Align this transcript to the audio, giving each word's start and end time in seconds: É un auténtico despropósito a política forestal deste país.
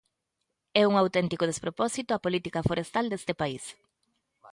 É 0.81 0.83
un 0.89 0.93
auténtico 1.03 1.47
despropósito 1.51 2.11
a 2.13 2.23
política 2.25 2.65
forestal 2.69 3.05
deste 3.09 3.33
país. 3.41 3.63